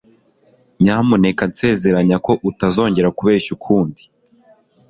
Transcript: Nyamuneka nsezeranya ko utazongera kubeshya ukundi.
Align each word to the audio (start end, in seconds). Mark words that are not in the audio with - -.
Nyamuneka 0.81 1.43
nsezeranya 1.49 2.17
ko 2.25 2.31
utazongera 2.49 3.13
kubeshya 3.17 3.51
ukundi. 3.57 4.01